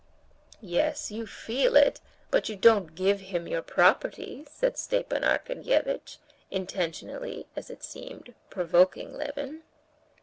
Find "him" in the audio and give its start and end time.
3.19-3.47